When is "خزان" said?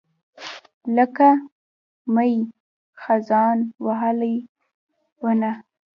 3.01-3.57